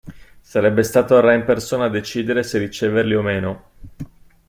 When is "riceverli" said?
2.57-3.13